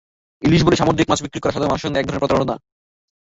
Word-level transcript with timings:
ইলিশ 0.43 0.61
বলে 0.65 0.79
সামুদ্রিক 0.79 1.07
মাছ 1.09 1.19
বিক্রি 1.23 1.39
করা 1.41 1.53
সাধারণ 1.53 1.69
মানুষের 1.69 1.85
সঙ্গে 1.85 1.99
একধরনের 1.99 2.23
প্রতারণা। 2.23 2.55